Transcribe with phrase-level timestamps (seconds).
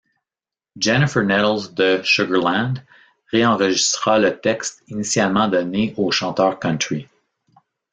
[0.79, 2.83] Jennifer Nettles de Sugarland
[3.31, 7.07] réenregistra le texte initialement donné au chanteur country.